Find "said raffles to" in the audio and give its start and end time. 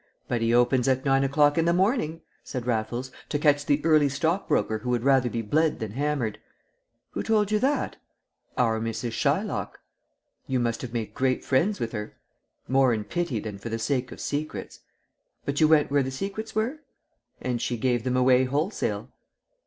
2.43-3.37